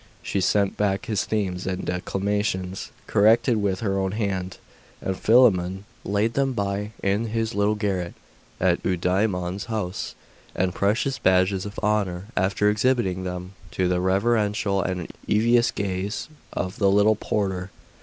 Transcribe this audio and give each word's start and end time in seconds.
She 0.23 0.41
sent 0.41 0.77
back 0.77 1.05
his 1.05 1.25
themes 1.25 1.67
and 1.67 1.85
declamations, 1.85 2.89
corrected 3.05 3.61
with 3.61 3.81
her 3.81 3.99
own 3.99 4.13
hand; 4.13 4.57
and 4.99 5.15
Philammon 5.15 5.85
laid 6.03 6.33
them 6.33 6.53
by 6.53 6.93
in 7.03 7.27
his 7.27 7.53
little 7.53 7.75
garret 7.75 8.15
at 8.59 8.81
Eudaimon's 8.83 9.65
house 9.65 10.15
as 10.55 10.71
precious 10.71 11.19
badges 11.19 11.67
of 11.67 11.77
honour, 11.83 12.25
after 12.35 12.67
exhibiting 12.67 13.25
them 13.25 13.51
to 13.69 13.87
the 13.87 14.01
reverential 14.01 14.81
and 14.81 15.07
envious 15.29 15.69
gaze 15.69 16.29
of 16.51 16.77
the 16.79 16.89
little 16.89 17.15
porter. 17.15 17.69